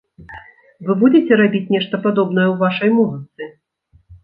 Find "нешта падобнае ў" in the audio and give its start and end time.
1.77-2.55